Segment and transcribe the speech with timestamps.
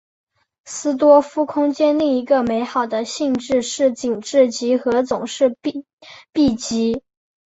[0.33, 5.55] 豪斯多夫空间另一个美好的性质是紧致集合总是
[6.33, 7.03] 闭集。